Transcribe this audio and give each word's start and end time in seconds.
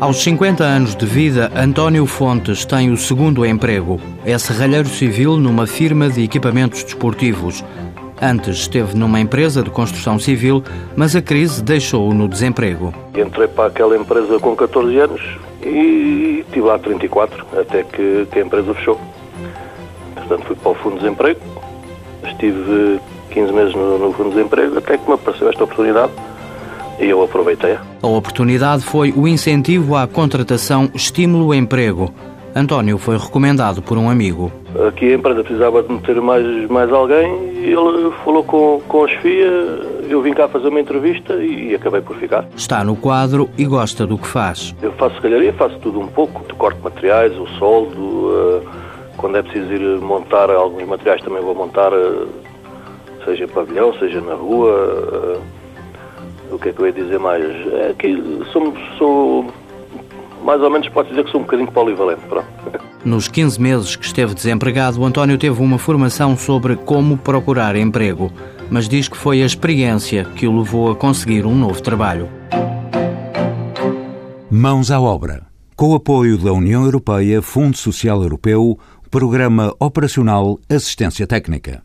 Aos 0.00 0.22
50 0.22 0.64
anos 0.64 0.96
de 0.96 1.04
vida, 1.04 1.52
António 1.54 2.06
Fontes 2.06 2.64
tem 2.64 2.90
o 2.90 2.96
segundo 2.96 3.44
emprego. 3.44 4.00
É 4.24 4.38
serralheiro 4.38 4.88
civil 4.88 5.36
numa 5.36 5.66
firma 5.66 6.08
de 6.08 6.24
equipamentos 6.24 6.82
desportivos. 6.82 7.62
Antes 8.18 8.60
esteve 8.60 8.96
numa 8.96 9.20
empresa 9.20 9.62
de 9.62 9.68
construção 9.68 10.18
civil, 10.18 10.64
mas 10.96 11.14
a 11.14 11.20
crise 11.20 11.62
deixou-o 11.62 12.14
no 12.14 12.28
desemprego. 12.28 12.94
Entrei 13.14 13.46
para 13.46 13.66
aquela 13.66 13.94
empresa 13.94 14.40
com 14.40 14.56
14 14.56 14.98
anos 14.98 15.20
e 15.62 16.44
estive 16.46 16.66
lá 16.66 16.78
34, 16.78 17.46
até 17.60 17.84
que, 17.84 18.26
que 18.32 18.38
a 18.38 18.42
empresa 18.42 18.72
fechou. 18.72 18.98
Portanto, 20.14 20.46
fui 20.46 20.56
para 20.56 20.70
o 20.70 20.74
Fundo 20.76 20.94
de 20.94 21.02
Desemprego, 21.02 21.40
estive 22.24 23.00
15 23.32 23.52
meses 23.52 23.74
no, 23.74 23.98
no 23.98 24.12
Fundo 24.14 24.30
de 24.30 24.36
Desemprego, 24.36 24.78
até 24.78 24.96
que 24.96 25.06
me 25.06 25.12
apareceu 25.12 25.50
esta 25.50 25.62
oportunidade 25.62 26.12
e 27.00 27.08
eu 27.08 27.22
aproveitei. 27.22 27.76
A 28.02 28.06
oportunidade 28.06 28.82
foi 28.82 29.12
o 29.16 29.26
incentivo 29.26 29.96
à 29.96 30.06
contratação 30.06 30.90
Estímulo 30.94 31.54
Emprego. 31.54 32.12
António 32.54 32.98
foi 32.98 33.16
recomendado 33.16 33.80
por 33.80 33.96
um 33.96 34.10
amigo. 34.10 34.50
Aqui 34.88 35.12
a 35.12 35.14
empresa 35.14 35.42
precisava 35.42 35.82
de 35.82 35.92
meter 35.92 36.20
mais, 36.20 36.68
mais 36.68 36.92
alguém 36.92 37.50
e 37.60 37.72
ele 37.72 38.10
falou 38.24 38.42
com, 38.42 38.80
com 38.88 39.04
a 39.04 39.08
chefia, 39.08 39.46
eu 40.08 40.20
vim 40.20 40.32
cá 40.32 40.48
fazer 40.48 40.68
uma 40.68 40.80
entrevista 40.80 41.34
e 41.34 41.74
acabei 41.74 42.00
por 42.00 42.16
ficar. 42.16 42.48
Está 42.56 42.82
no 42.82 42.96
quadro 42.96 43.48
e 43.56 43.64
gosta 43.64 44.06
do 44.06 44.18
que 44.18 44.26
faz. 44.26 44.74
Eu 44.82 44.92
faço 44.92 45.20
calharia, 45.20 45.52
faço 45.52 45.78
tudo 45.78 46.00
um 46.00 46.08
pouco, 46.08 46.42
corto 46.56 46.82
materiais, 46.82 47.36
o 47.38 47.46
soldo, 47.58 48.00
uh, 48.00 48.62
quando 49.16 49.36
é 49.36 49.42
preciso 49.42 49.72
ir 49.72 50.00
montar 50.00 50.50
alguns 50.50 50.86
materiais 50.88 51.22
também 51.22 51.42
vou 51.42 51.54
montar, 51.54 51.92
uh, 51.92 52.28
seja 53.24 53.46
pavilhão, 53.46 53.94
seja 53.98 54.20
na 54.20 54.34
rua. 54.34 55.38
Uh, 55.38 55.60
o 56.50 56.58
que 56.58 56.68
é 56.68 56.72
que 56.72 56.80
eu 56.80 56.86
ia 56.86 56.92
dizer 56.92 57.18
mais? 57.18 57.44
É 57.44 57.94
que 57.98 58.22
sou, 58.52 58.74
sou 58.98 59.52
mais 60.44 60.60
ou 60.60 60.70
menos 60.70 60.88
pode 60.88 61.08
dizer 61.10 61.24
que 61.24 61.30
sou 61.30 61.40
um 61.40 61.44
bocadinho 61.44 61.70
polivalente. 61.70 62.22
Pronto. 62.28 62.46
Nos 63.04 63.28
15 63.28 63.60
meses 63.60 63.96
que 63.96 64.04
esteve 64.04 64.34
desempregado, 64.34 65.00
o 65.00 65.04
António 65.04 65.38
teve 65.38 65.62
uma 65.62 65.78
formação 65.78 66.36
sobre 66.36 66.76
como 66.76 67.16
procurar 67.16 67.76
emprego, 67.76 68.30
mas 68.70 68.88
diz 68.88 69.08
que 69.08 69.16
foi 69.16 69.42
a 69.42 69.46
experiência 69.46 70.24
que 70.24 70.46
o 70.46 70.58
levou 70.58 70.90
a 70.90 70.96
conseguir 70.96 71.46
um 71.46 71.54
novo 71.54 71.80
trabalho. 71.82 72.28
Mãos 74.50 74.90
à 74.90 75.00
obra. 75.00 75.46
Com 75.76 75.90
o 75.90 75.94
apoio 75.94 76.36
da 76.36 76.52
União 76.52 76.84
Europeia, 76.84 77.40
Fundo 77.40 77.76
Social 77.76 78.22
Europeu, 78.22 78.78
Programa 79.10 79.74
Operacional 79.80 80.58
Assistência 80.68 81.26
Técnica. 81.26 81.82